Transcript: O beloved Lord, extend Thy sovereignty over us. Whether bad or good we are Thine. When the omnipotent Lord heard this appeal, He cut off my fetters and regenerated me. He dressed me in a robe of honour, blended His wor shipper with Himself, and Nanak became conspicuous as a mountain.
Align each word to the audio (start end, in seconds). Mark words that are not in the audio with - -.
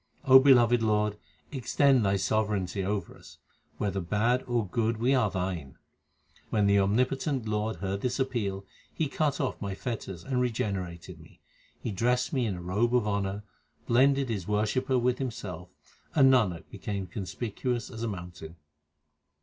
O 0.25 0.39
beloved 0.39 0.81
Lord, 0.81 1.15
extend 1.51 2.03
Thy 2.03 2.15
sovereignty 2.15 2.83
over 2.83 3.15
us. 3.15 3.37
Whether 3.77 4.01
bad 4.01 4.41
or 4.47 4.65
good 4.67 4.97
we 4.97 5.13
are 5.13 5.29
Thine. 5.29 5.77
When 6.49 6.65
the 6.65 6.79
omnipotent 6.79 7.47
Lord 7.47 7.75
heard 7.75 8.01
this 8.01 8.19
appeal, 8.19 8.65
He 8.91 9.07
cut 9.07 9.39
off 9.39 9.61
my 9.61 9.75
fetters 9.75 10.23
and 10.23 10.41
regenerated 10.41 11.19
me. 11.19 11.39
He 11.79 11.91
dressed 11.91 12.33
me 12.33 12.47
in 12.47 12.55
a 12.55 12.61
robe 12.63 12.95
of 12.95 13.07
honour, 13.07 13.43
blended 13.85 14.29
His 14.29 14.47
wor 14.47 14.65
shipper 14.65 14.97
with 14.97 15.19
Himself, 15.19 15.69
and 16.15 16.31
Nanak 16.33 16.71
became 16.71 17.05
conspicuous 17.05 17.91
as 17.91 18.01
a 18.01 18.07
mountain. 18.07 18.55